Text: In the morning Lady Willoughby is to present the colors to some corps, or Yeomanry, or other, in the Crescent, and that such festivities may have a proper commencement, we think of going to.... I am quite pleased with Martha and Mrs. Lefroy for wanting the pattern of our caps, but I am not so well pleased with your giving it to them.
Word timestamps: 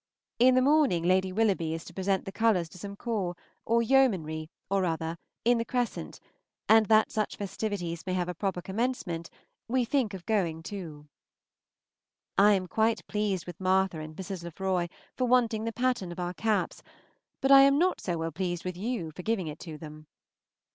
In 0.39 0.55
the 0.55 0.63
morning 0.63 1.03
Lady 1.03 1.31
Willoughby 1.31 1.75
is 1.75 1.85
to 1.85 1.93
present 1.93 2.25
the 2.25 2.31
colors 2.31 2.67
to 2.69 2.77
some 2.79 2.95
corps, 2.95 3.35
or 3.65 3.83
Yeomanry, 3.83 4.49
or 4.67 4.83
other, 4.83 5.15
in 5.45 5.59
the 5.59 5.63
Crescent, 5.63 6.19
and 6.67 6.87
that 6.87 7.11
such 7.11 7.35
festivities 7.35 8.03
may 8.07 8.13
have 8.13 8.27
a 8.27 8.33
proper 8.33 8.63
commencement, 8.63 9.29
we 9.67 9.85
think 9.85 10.15
of 10.15 10.25
going 10.25 10.63
to.... 10.63 11.07
I 12.35 12.53
am 12.53 12.65
quite 12.67 13.05
pleased 13.05 13.45
with 13.45 13.61
Martha 13.61 13.99
and 13.99 14.15
Mrs. 14.15 14.43
Lefroy 14.43 14.87
for 15.15 15.25
wanting 15.27 15.65
the 15.65 15.71
pattern 15.71 16.11
of 16.11 16.19
our 16.19 16.33
caps, 16.33 16.81
but 17.39 17.51
I 17.51 17.61
am 17.61 17.77
not 17.77 18.01
so 18.01 18.17
well 18.17 18.31
pleased 18.31 18.65
with 18.65 18.75
your 18.75 19.11
giving 19.11 19.45
it 19.45 19.59
to 19.59 19.77
them. 19.77 20.07